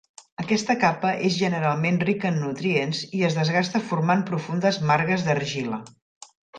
Aquesta 0.43 0.75
capa 0.83 1.11
és 1.29 1.37
generalment 1.41 2.01
rica 2.09 2.31
en 2.35 2.41
nutrients 2.45 3.05
i 3.21 3.23
es 3.31 3.39
desgasta 3.43 3.85
formant 3.93 4.27
profundes 4.35 4.85
margues 4.93 5.31
d'argila. 5.31 5.85